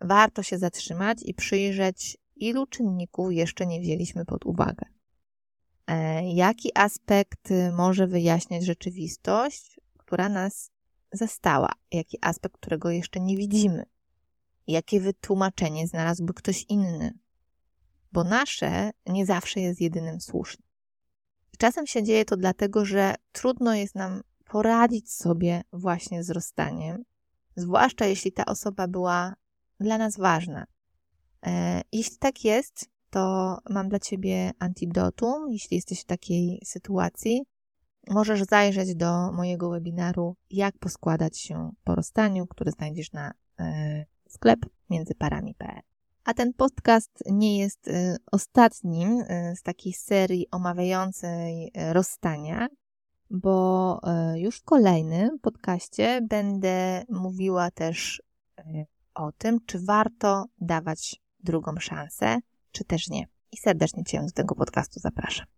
warto 0.00 0.42
się 0.42 0.58
zatrzymać 0.58 1.18
i 1.22 1.34
przyjrzeć, 1.34 2.16
ilu 2.36 2.66
czynników 2.66 3.32
jeszcze 3.32 3.66
nie 3.66 3.80
wzięliśmy 3.80 4.24
pod 4.24 4.46
uwagę. 4.46 4.86
Jaki 6.34 6.70
aspekt 6.74 7.48
może 7.72 8.06
wyjaśniać 8.06 8.64
rzeczywistość, 8.64 9.80
która 9.98 10.28
nas 10.28 10.70
zastała, 11.12 11.72
jaki 11.92 12.18
aspekt, 12.20 12.56
którego 12.56 12.90
jeszcze 12.90 13.20
nie 13.20 13.36
widzimy, 13.36 13.84
jakie 14.66 15.00
wytłumaczenie 15.00 15.86
znalazłby 15.86 16.34
ktoś 16.34 16.64
inny, 16.68 17.18
bo 18.12 18.24
nasze 18.24 18.90
nie 19.06 19.26
zawsze 19.26 19.60
jest 19.60 19.80
jedynym 19.80 20.20
słusznym. 20.20 20.68
Czasem 21.58 21.86
się 21.86 22.02
dzieje 22.02 22.24
to 22.24 22.36
dlatego, 22.36 22.84
że 22.84 23.14
trudno 23.32 23.74
jest 23.74 23.94
nam 23.94 24.22
poradzić 24.44 25.12
sobie 25.12 25.62
właśnie 25.72 26.24
z 26.24 26.30
rozstaniem, 26.30 27.04
zwłaszcza 27.56 28.06
jeśli 28.06 28.32
ta 28.32 28.44
osoba 28.44 28.88
była 28.88 29.34
dla 29.80 29.98
nas 29.98 30.16
ważna. 30.16 30.66
E, 31.46 31.82
jeśli 31.92 32.16
tak 32.16 32.44
jest, 32.44 32.90
to 33.10 33.58
mam 33.70 33.88
dla 33.88 33.98
Ciebie 33.98 34.50
antidotum, 34.58 35.52
jeśli 35.52 35.76
jesteś 35.76 36.00
w 36.00 36.04
takiej 36.04 36.60
sytuacji, 36.64 37.42
możesz 38.10 38.42
zajrzeć 38.42 38.94
do 38.94 39.32
mojego 39.32 39.70
webinaru 39.70 40.36
Jak 40.50 40.78
poskładać 40.78 41.38
się 41.38 41.70
po 41.84 41.94
rozstaniu, 41.94 42.46
który 42.46 42.70
znajdziesz 42.70 43.12
na 43.12 43.30
y, 43.30 43.64
sklep 44.28 44.60
międzyparami.pl. 44.90 45.80
A 46.24 46.34
ten 46.34 46.52
podcast 46.52 47.10
nie 47.26 47.58
jest 47.58 47.88
y, 47.88 48.16
ostatnim 48.32 49.24
z 49.56 49.62
takiej 49.62 49.92
serii 49.92 50.50
omawiającej 50.50 51.72
rozstania, 51.92 52.68
bo 53.30 54.00
już 54.34 54.56
w 54.58 54.64
kolejnym 54.64 55.38
podcaście 55.38 56.20
będę 56.28 57.02
mówiła 57.08 57.70
też 57.70 58.22
o 59.14 59.32
tym, 59.32 59.58
czy 59.66 59.78
warto 59.78 60.44
dawać 60.60 61.22
drugą 61.40 61.72
szansę, 61.80 62.38
czy 62.72 62.84
też 62.84 63.08
nie. 63.08 63.26
I 63.52 63.56
serdecznie 63.56 64.04
Cię 64.04 64.20
do 64.20 64.30
tego 64.30 64.54
podcastu 64.54 65.00
zapraszam. 65.00 65.57